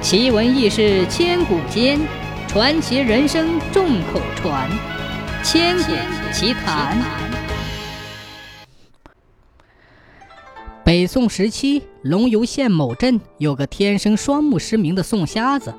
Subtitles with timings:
[0.00, 1.98] 奇闻异事千古间，
[2.46, 4.70] 传奇人生众口传。
[5.42, 5.92] 千古
[6.32, 6.96] 奇谈。
[10.84, 15.74] 北宋时期，龙游县某镇有个天生双目失明的宋瞎子，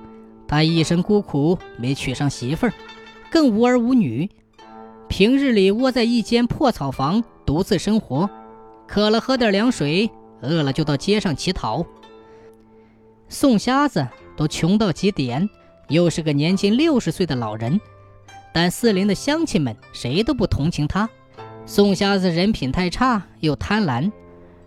[0.48, 2.74] 他一生孤苦，没娶上媳妇儿，
[3.32, 4.30] 更无儿无女，
[5.08, 8.30] 平日里窝在一间破草房独自生活，
[8.86, 10.12] 渴了喝点凉水，
[10.42, 11.86] 饿了就到街上乞讨。
[13.32, 14.06] 宋瞎子
[14.36, 15.48] 都穷到极点，
[15.88, 17.80] 又是个年近六十岁的老人，
[18.52, 21.08] 但四邻的乡亲们谁都不同情他。
[21.68, 24.12] 宋瞎子人品太差，又贪婪，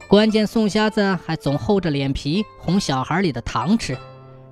[0.06, 3.98] 关键宋瞎子还总厚着脸皮哄小孩里的糖吃。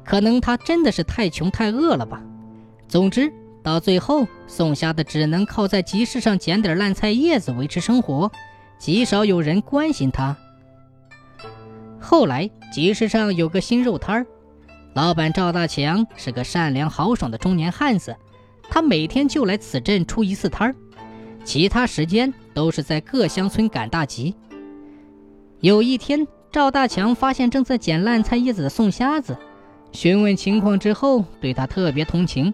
[0.05, 2.21] 可能他真的是太穷太饿了吧。
[2.89, 8.33] 总之，到最后，宋瞎子只能靠在集市上捡点烂菜叶子维持生活，
[8.77, 10.37] 极少有人关心他。
[12.11, 14.27] 后来集市上有个新肉摊儿，
[14.95, 18.17] 老板赵大强是个善良豪爽的中年汉子，
[18.69, 20.75] 他每天就来此镇出一次摊儿，
[21.45, 24.35] 其他时间都是在各乡村赶大集。
[25.61, 29.39] 有一天，赵大强发现正在捡烂菜叶子的宋瞎子，
[29.93, 32.53] 询问情况之后，对他特别同情，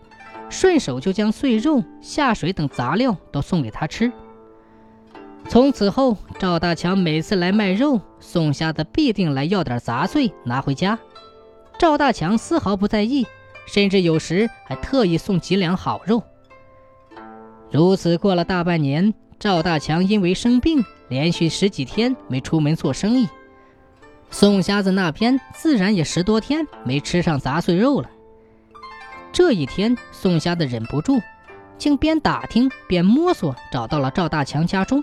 [0.50, 4.12] 顺手就将碎肉、下水等杂料都送给他吃。
[5.48, 10.98] 从此后，赵大强每次来卖肉，宋瞎子必定来要点杂碎拿回家。
[11.78, 13.26] 赵大强丝毫不在意，
[13.66, 16.22] 甚至有时还特意送几两好肉。
[17.70, 23.28] 如此过了大半年，赵大强因为生病，连续十几天没出门做生意，
[24.30, 28.10] 宋瞎子那边自然也十多天没吃上杂碎肉了。
[29.32, 31.22] 这一天，宋瞎子忍不住，
[31.78, 35.02] 竟边打听边摸索，找到了赵大强家中。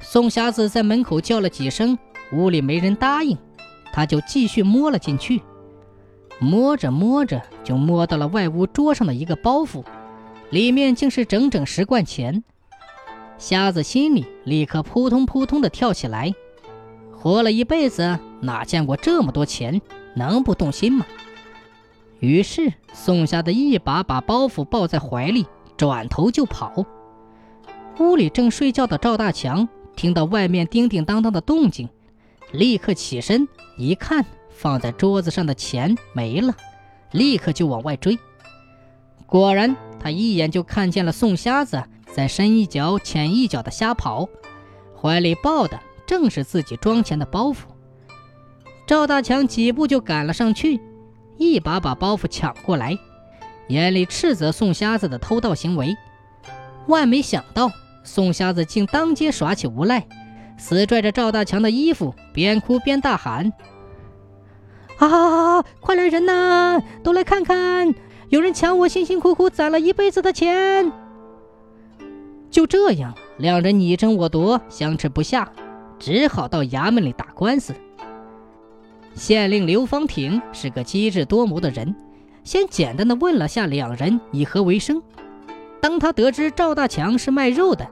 [0.00, 1.98] 宋瞎子在门口叫了几声，
[2.32, 3.36] 屋里没人答应，
[3.92, 5.42] 他就继续摸了进去。
[6.38, 9.84] 摸着摸着，就摸到了外屋桌上的一个包袱，
[10.50, 12.42] 里面竟是整整十贯钱。
[13.38, 16.32] 瞎子心里立刻扑通扑通的跳起来，
[17.12, 19.80] 活了一辈子哪见过这么多钱，
[20.14, 21.06] 能不动心吗？
[22.20, 25.46] 于是宋瞎子一把把包袱抱在怀里，
[25.76, 26.84] 转头就跑。
[27.98, 29.68] 屋里正睡觉的赵大强。
[29.96, 31.88] 听到外面叮叮当当的动静，
[32.52, 36.54] 立刻起身一看，放在桌子上的钱没了，
[37.12, 38.18] 立刻就往外追。
[39.26, 44.28] 果然，他一眼就看见了宋瞎子在深一脚浅一脚的瞎跑，
[45.00, 47.56] 怀里抱的正是自己装钱的包袱。
[48.86, 50.80] 赵大强几步就赶了上去，
[51.38, 52.98] 一把把包袱抢过来，
[53.68, 55.96] 眼里斥责宋瞎子的偷盗行为。
[56.86, 57.70] 万没想到。
[58.04, 60.06] 宋瞎子竟当街耍起无赖，
[60.56, 63.52] 死拽着赵大强的衣服，边哭边大喊
[65.00, 65.62] ：“啊！
[65.80, 67.92] 快来人呐，都来看看，
[68.28, 70.92] 有人抢我辛辛苦苦攒了一辈子的钱！”
[72.50, 75.50] 就这样，两人你争我夺，相持不下，
[75.98, 77.74] 只好到衙门里打官司。
[79.14, 81.94] 县令刘方挺是个机智多谋的人，
[82.44, 85.02] 先简单的问了下两人以何为生。
[85.84, 87.86] 当他得知赵大强是卖肉的，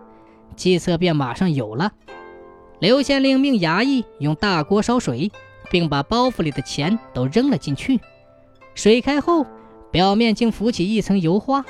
[0.56, 1.92] 计策便马上有了。
[2.78, 5.30] 刘县令命衙役用大锅烧水，
[5.70, 8.00] 并把包袱里的钱都扔了进去。
[8.74, 9.44] 水开后，
[9.90, 11.62] 表面竟浮起一层油花。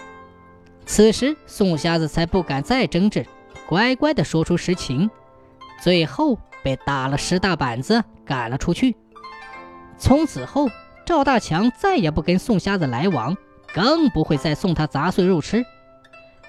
[0.87, 3.27] 此时，宋瞎子才不敢再争执，
[3.66, 5.10] 乖乖地说出实情。
[5.83, 8.94] 最后被打了十大板子，赶了出去。
[9.99, 10.69] 从此后，
[11.04, 13.37] 赵大强再也不跟宋瞎子来往，
[13.75, 15.66] 更不会再送他杂碎肉吃。